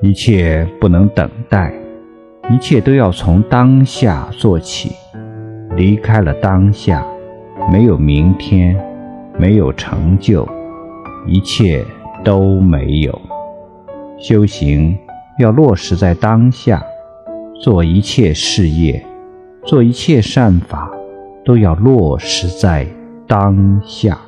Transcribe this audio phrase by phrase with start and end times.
[0.00, 1.72] 一切不能等待
[2.50, 4.92] 一切都要从当下做起
[5.74, 7.04] 离开了当下
[7.72, 8.76] 没有明天
[9.36, 10.48] 没有成就
[11.26, 11.84] 一切
[12.24, 13.20] 都没有。
[14.18, 14.96] 修行
[15.38, 16.82] 要落实在当下
[17.60, 19.04] 做一切事业
[19.64, 20.90] 做一切善法
[21.44, 22.86] 都要落实在
[23.26, 24.27] 当下。